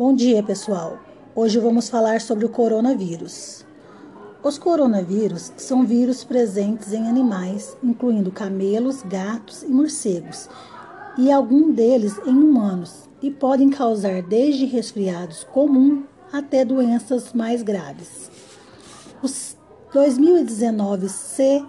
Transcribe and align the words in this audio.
Bom 0.00 0.14
dia, 0.14 0.42
pessoal. 0.42 0.98
Hoje 1.34 1.58
vamos 1.58 1.90
falar 1.90 2.22
sobre 2.22 2.46
o 2.46 2.48
coronavírus. 2.48 3.66
Os 4.42 4.56
coronavírus 4.56 5.52
são 5.58 5.84
vírus 5.84 6.24
presentes 6.24 6.94
em 6.94 7.06
animais, 7.06 7.76
incluindo 7.84 8.32
camelos, 8.32 9.02
gatos 9.02 9.62
e 9.62 9.66
morcegos, 9.66 10.48
e 11.18 11.30
algum 11.30 11.70
deles 11.70 12.18
em 12.24 12.32
humanos, 12.32 13.10
e 13.20 13.30
podem 13.30 13.68
causar 13.68 14.22
desde 14.22 14.64
resfriados 14.64 15.44
comuns 15.44 16.04
até 16.32 16.64
doenças 16.64 17.34
mais 17.34 17.62
graves. 17.62 18.30
O 19.22 19.28
2019 19.92 21.08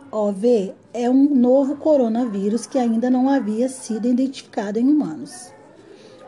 COV 0.10 0.74
é 0.94 1.10
um 1.10 1.36
novo 1.36 1.76
coronavírus 1.76 2.66
que 2.66 2.80
ainda 2.80 3.10
não 3.10 3.28
havia 3.28 3.68
sido 3.68 4.08
identificado 4.08 4.80
em 4.80 4.88
humanos. 4.88 5.52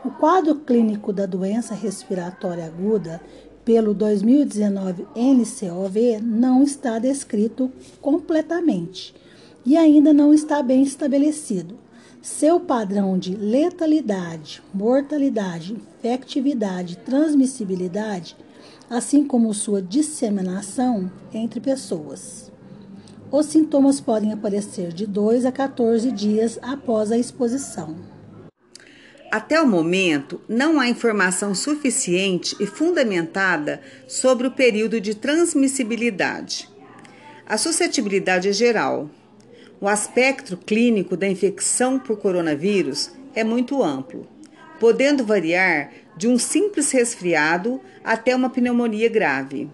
O 0.04 0.10
quadro 0.10 0.56
clínico 0.56 1.14
da 1.14 1.24
doença 1.24 1.74
respiratória 1.74 2.66
aguda 2.66 3.22
pelo 3.64 3.94
2019 3.94 5.06
NCOV 5.16 6.20
não 6.20 6.62
está 6.62 6.98
descrito 6.98 7.72
completamente 8.02 9.14
e 9.64 9.78
ainda 9.78 10.12
não 10.12 10.34
está 10.34 10.62
bem 10.62 10.82
estabelecido. 10.82 11.78
Seu 12.20 12.60
padrão 12.60 13.18
de 13.18 13.34
letalidade, 13.34 14.62
mortalidade, 14.74 15.72
infectividade, 15.72 16.98
transmissibilidade, 16.98 18.36
assim 18.90 19.26
como 19.26 19.54
sua 19.54 19.80
disseminação 19.80 21.10
entre 21.32 21.60
pessoas. 21.60 22.52
Os 23.32 23.46
sintomas 23.46 24.02
podem 24.02 24.34
aparecer 24.34 24.92
de 24.92 25.06
2 25.06 25.46
a 25.46 25.52
14 25.52 26.12
dias 26.12 26.58
após 26.60 27.10
a 27.10 27.16
exposição. 27.16 28.13
Até 29.34 29.60
o 29.60 29.66
momento, 29.66 30.40
não 30.48 30.78
há 30.78 30.88
informação 30.88 31.56
suficiente 31.56 32.54
e 32.60 32.66
fundamentada 32.66 33.82
sobre 34.06 34.46
o 34.46 34.52
período 34.52 35.00
de 35.00 35.12
transmissibilidade. 35.12 36.68
A 37.44 37.58
suscetibilidade 37.58 38.48
é 38.48 38.52
geral. 38.52 39.10
O 39.80 39.88
aspecto 39.88 40.56
clínico 40.56 41.16
da 41.16 41.26
infecção 41.26 41.98
por 41.98 42.16
coronavírus 42.20 43.10
é 43.34 43.42
muito 43.42 43.82
amplo, 43.82 44.24
podendo 44.78 45.24
variar 45.24 45.90
de 46.16 46.28
um 46.28 46.38
simples 46.38 46.92
resfriado 46.92 47.80
até 48.04 48.36
uma 48.36 48.50
pneumonia 48.50 49.08
grave. 49.08 49.68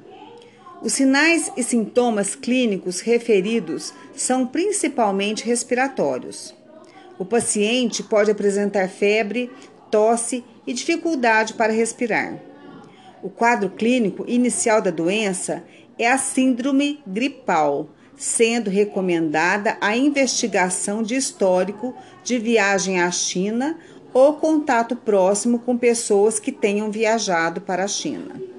Os 0.80 0.94
sinais 0.94 1.52
e 1.54 1.62
sintomas 1.62 2.34
clínicos 2.34 3.00
referidos 3.00 3.92
são 4.16 4.46
principalmente 4.46 5.44
respiratórios. 5.44 6.58
O 7.20 7.24
paciente 7.26 8.02
pode 8.02 8.30
apresentar 8.30 8.88
febre, 8.88 9.50
tosse 9.90 10.42
e 10.66 10.72
dificuldade 10.72 11.52
para 11.52 11.70
respirar. 11.70 12.40
O 13.22 13.28
quadro 13.28 13.68
clínico 13.68 14.24
inicial 14.26 14.80
da 14.80 14.90
doença 14.90 15.62
é 15.98 16.10
a 16.10 16.16
síndrome 16.16 16.98
gripal, 17.06 17.90
sendo 18.16 18.70
recomendada 18.70 19.76
a 19.82 19.94
investigação 19.94 21.02
de 21.02 21.14
histórico 21.14 21.94
de 22.24 22.38
viagem 22.38 23.02
à 23.02 23.10
China 23.10 23.78
ou 24.14 24.32
contato 24.36 24.96
próximo 24.96 25.58
com 25.58 25.76
pessoas 25.76 26.40
que 26.40 26.50
tenham 26.50 26.90
viajado 26.90 27.60
para 27.60 27.84
a 27.84 27.88
China. 27.88 28.49